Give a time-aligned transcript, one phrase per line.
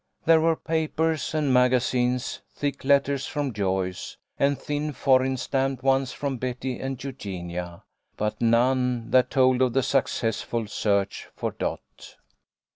[0.25, 6.11] There were papers and maga zines, thick letters from Joyce, and thin foreign stamped ones
[6.11, 7.83] from Betty and Eugenia,
[8.17, 12.15] but none that told of a successful search for Dot.